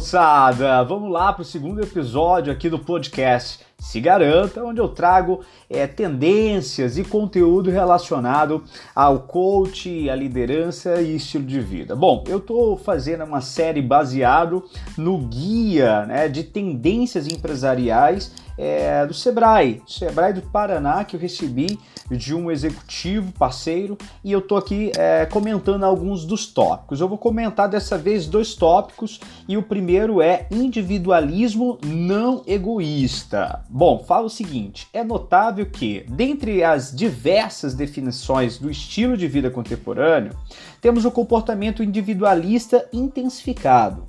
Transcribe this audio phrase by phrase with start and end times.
[0.00, 5.40] moçada, vamos lá para o segundo episódio aqui do podcast Se Garanta, onde eu trago
[5.68, 8.62] é, tendências e conteúdo relacionado
[8.94, 11.96] ao coach, a liderança e estilo de vida.
[11.96, 14.62] Bom, eu estou fazendo uma série baseado
[14.96, 21.78] no guia né, de tendências empresariais é, do Sebrae, Sebrae do Paraná, que eu recebi
[22.10, 27.00] de um executivo parceiro e eu tô aqui é, comentando alguns dos tópicos.
[27.00, 33.64] Eu vou comentar dessa vez dois tópicos e o primeiro é individualismo não egoísta.
[33.72, 39.48] Bom, fala o seguinte: é notável que, dentre as diversas definições do estilo de vida
[39.48, 40.32] contemporâneo,
[40.80, 44.08] temos o comportamento individualista intensificado.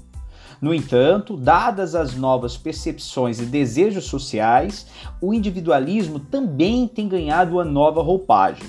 [0.60, 4.88] No entanto, dadas as novas percepções e desejos sociais,
[5.22, 8.68] o individualismo também tem ganhado uma nova roupagem,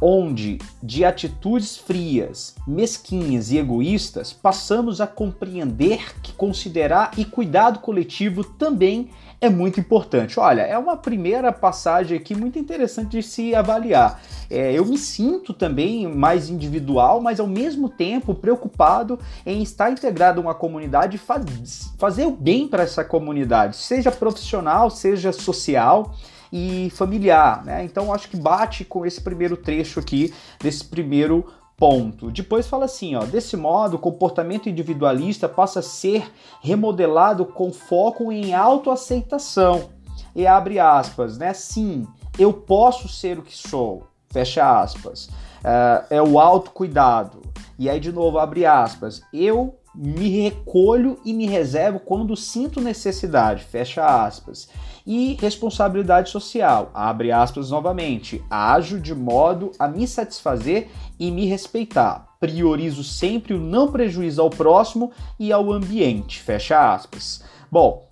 [0.00, 8.42] onde de atitudes frias, mesquinhas e egoístas passamos a compreender que considerar e cuidado coletivo
[8.42, 10.38] também é muito importante.
[10.38, 14.20] Olha, é uma primeira passagem aqui muito interessante de se avaliar.
[14.50, 20.40] É, eu me sinto também mais individual, mas ao mesmo tempo preocupado em estar integrado
[20.40, 26.14] a uma comunidade e faz, fazer o bem para essa comunidade, seja profissional, seja social
[26.52, 27.84] e familiar, né?
[27.84, 32.30] Então acho que bate com esse primeiro trecho aqui, desse primeiro ponto.
[32.30, 38.30] Depois fala assim, ó, desse modo, o comportamento individualista passa a ser remodelado com foco
[38.30, 39.88] em autoaceitação.
[40.36, 41.54] E abre aspas, né?
[41.54, 42.06] Sim,
[42.38, 44.06] eu posso ser o que sou.
[44.28, 45.26] Fecha aspas.
[45.26, 47.40] Uh, é o autocuidado.
[47.80, 49.22] E aí, de novo, abre aspas.
[49.32, 54.68] Eu me recolho e me reservo quando sinto necessidade, fecha aspas.
[55.06, 58.44] E responsabilidade social, abre aspas novamente.
[58.50, 62.28] Ajo de modo a me satisfazer e me respeitar.
[62.38, 67.42] Priorizo sempre o não prejuízo ao próximo e ao ambiente, fecha aspas.
[67.72, 68.09] Bom,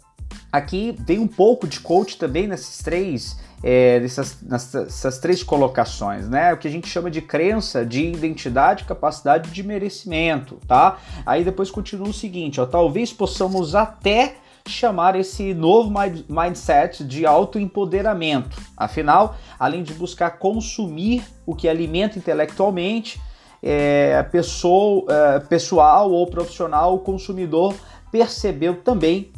[0.52, 6.52] aqui vem um pouco de coach também nesses três é, dessas, nessas três colocações, né?
[6.52, 10.98] O que a gente chama de crença, de identidade, capacidade de merecimento, tá?
[11.26, 14.36] Aí depois continua o seguinte, ó, talvez possamos até
[14.66, 15.90] chamar esse novo
[16.28, 18.60] mindset de autoempoderamento.
[18.76, 23.20] Afinal, além de buscar consumir o que alimenta intelectualmente,
[23.62, 27.74] é, pessoa, é, pessoal ou profissional, o consumidor
[28.12, 29.32] percebeu também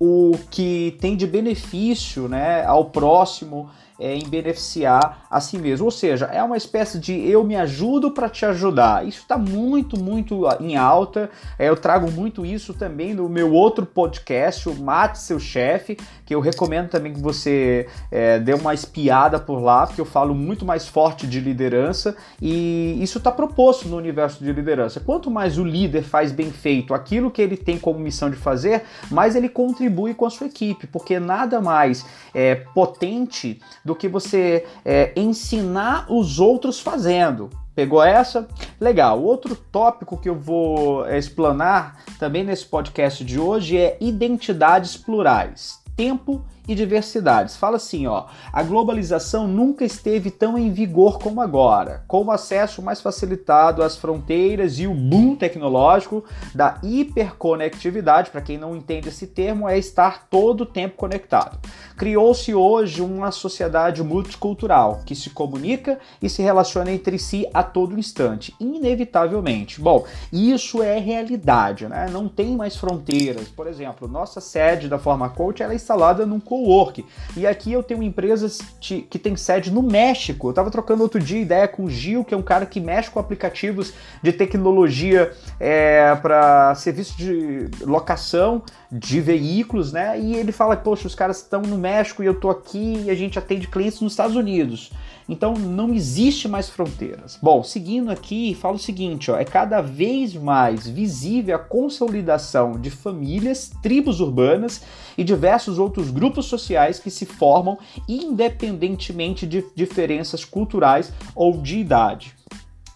[0.00, 5.84] o que tem de benefício né, ao próximo é, em beneficiar a si mesmo.
[5.84, 9.06] Ou seja, é uma espécie de eu me ajudo para te ajudar.
[9.06, 11.30] Isso está muito, muito em alta.
[11.58, 16.34] É, eu trago muito isso também no meu outro podcast, o Mate Seu Chefe, que
[16.34, 20.64] eu recomendo também que você é, dê uma espiada por lá, porque eu falo muito
[20.64, 25.00] mais forte de liderança e isso está proposto no universo de liderança.
[25.00, 28.84] Quanto mais o líder faz bem feito aquilo que ele tem como missão de fazer,
[29.10, 34.66] mais ele contribui com a sua equipe, porque nada mais é, potente do que você
[34.84, 37.50] é, ensinar os outros fazendo.
[37.74, 38.46] Pegou essa?
[38.78, 39.22] Legal.
[39.22, 45.80] Outro tópico que eu vou é, explanar também nesse podcast de hoje é identidades plurais.
[45.96, 47.56] Tempo e diversidades.
[47.56, 52.82] Fala assim, ó, a globalização nunca esteve tão em vigor como agora, com o acesso
[52.82, 59.26] mais facilitado às fronteiras e o boom tecnológico da hiperconectividade, para quem não entende esse
[59.26, 61.58] termo, é estar todo o tempo conectado.
[61.96, 67.98] Criou-se hoje uma sociedade multicultural que se comunica e se relaciona entre si a todo
[67.98, 69.80] instante, inevitavelmente.
[69.80, 72.08] Bom, isso é realidade, né?
[72.10, 73.48] Não tem mais fronteiras.
[73.48, 77.04] Por exemplo, nossa sede da Forma Coach é instalada num cowork.
[77.36, 80.48] E aqui eu tenho empresas que tem sede no México.
[80.48, 83.10] Eu estava trocando outro dia ideia com o Gil, que é um cara que mexe
[83.10, 90.18] com aplicativos de tecnologia é, para serviço de locação de veículos, né?
[90.18, 93.14] E ele fala, poxa, os caras estão no México e eu tô aqui e a
[93.14, 94.90] gente atende clientes nos Estados Unidos.
[95.30, 97.38] Então não existe mais fronteiras.
[97.40, 102.90] Bom, seguindo aqui, fala o seguinte: ó, é cada vez mais visível a consolidação de
[102.90, 104.82] famílias, tribos urbanas
[105.16, 107.78] e diversos outros grupos sociais que se formam
[108.08, 112.34] independentemente de diferenças culturais ou de idade.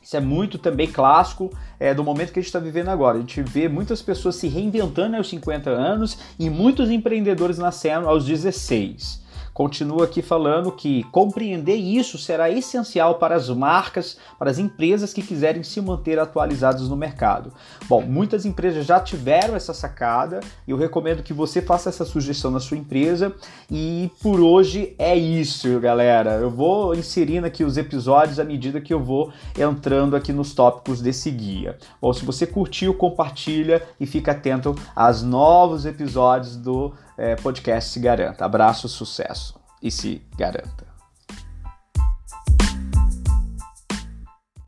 [0.02, 3.16] Isso é muito também clássico é, do momento que a gente está vivendo agora.
[3.16, 8.24] A gente vê muitas pessoas se reinventando aos 50 anos e muitos empreendedores nascendo aos
[8.26, 9.23] 16.
[9.54, 15.22] Continua aqui falando que compreender isso será essencial para as marcas, para as empresas que
[15.22, 17.52] quiserem se manter atualizadas no mercado.
[17.88, 22.50] Bom, muitas empresas já tiveram essa sacada e eu recomendo que você faça essa sugestão
[22.50, 23.32] na sua empresa.
[23.70, 26.32] E por hoje é isso, galera.
[26.32, 31.00] Eu vou inserindo aqui os episódios à medida que eu vou entrando aqui nos tópicos
[31.00, 31.78] desse guia.
[32.02, 38.00] Bom, se você curtiu, compartilha e fica atento aos novos episódios do é, podcast Se
[38.00, 38.44] Garanta.
[38.44, 40.93] Abraço, sucesso e se garanta.